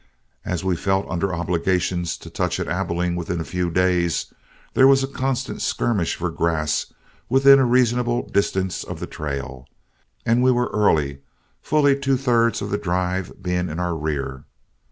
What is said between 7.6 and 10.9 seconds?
reasonable distance of the trail; and we were